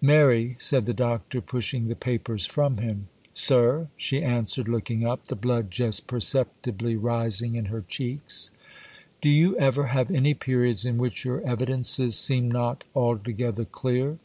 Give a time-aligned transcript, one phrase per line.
[0.00, 3.06] 'Mary,' said the Doctor, pushing the papers from him.
[3.32, 8.50] 'Sir,' she answered, looking up, the blood just perceptibly rising in her cheeks.
[9.20, 14.18] 'Do you ever have any periods in which your evidences seem not altogether clear?